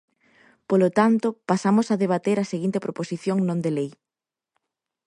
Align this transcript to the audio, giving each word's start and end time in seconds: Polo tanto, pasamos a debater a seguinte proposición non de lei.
Polo 0.69 0.89
tanto, 0.99 1.27
pasamos 1.49 1.87
a 1.89 1.99
debater 2.03 2.37
a 2.39 2.49
seguinte 2.53 2.83
proposición 2.85 3.37
non 3.47 3.59
de 3.65 3.71
lei. 3.77 3.91